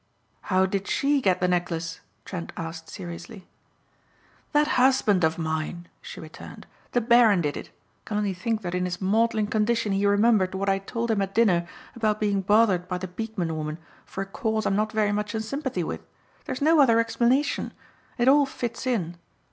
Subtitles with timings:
[0.49, 3.47] "How did she get the necklace?" Trent asked seriously.
[4.51, 6.65] "That husband of mine," she returned.
[6.93, 7.67] "The Baron did it.
[7.67, 7.69] I
[8.05, 11.21] can only think that in his maudlin condition he remembered what I had told him
[11.21, 15.11] at dinner about being bothered by the Beekman woman for a cause I'm not very
[15.11, 16.01] much in sympathy with.
[16.45, 17.71] There is no other explanation.
[18.17, 19.17] It all fits in.